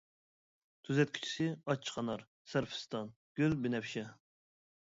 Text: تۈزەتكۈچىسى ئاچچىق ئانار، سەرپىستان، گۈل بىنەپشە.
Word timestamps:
تۈزەتكۈچىسى 0.87 1.47
ئاچچىق 1.51 2.01
ئانار، 2.03 2.25
سەرپىستان، 2.55 3.15
گۈل 3.41 3.57
بىنەپشە. 3.67 4.07